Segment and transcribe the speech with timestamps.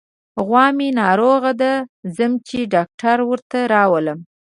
[0.45, 1.73] غوا مې ناروغه ده،
[2.15, 4.19] ځم چې ډاکټر ورته راولم.